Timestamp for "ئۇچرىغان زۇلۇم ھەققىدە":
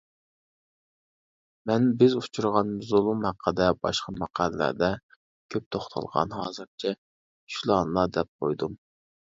2.21-3.69